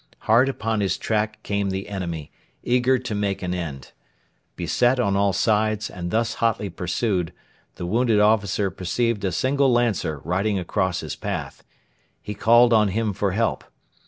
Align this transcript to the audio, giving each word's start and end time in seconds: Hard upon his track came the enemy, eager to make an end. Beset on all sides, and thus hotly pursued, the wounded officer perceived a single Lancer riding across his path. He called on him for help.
Hard 0.21 0.49
upon 0.49 0.79
his 0.81 0.97
track 0.97 1.43
came 1.43 1.69
the 1.69 1.87
enemy, 1.87 2.31
eager 2.63 2.97
to 2.97 3.13
make 3.13 3.43
an 3.43 3.53
end. 3.53 3.91
Beset 4.55 4.99
on 4.99 5.15
all 5.15 5.31
sides, 5.31 5.91
and 5.91 6.09
thus 6.09 6.33
hotly 6.41 6.71
pursued, 6.71 7.31
the 7.75 7.85
wounded 7.85 8.19
officer 8.19 8.71
perceived 8.71 9.23
a 9.23 9.31
single 9.31 9.71
Lancer 9.71 10.19
riding 10.23 10.57
across 10.57 11.01
his 11.01 11.15
path. 11.15 11.63
He 12.19 12.33
called 12.33 12.73
on 12.73 12.87
him 12.87 13.13
for 13.13 13.33
help. 13.33 13.63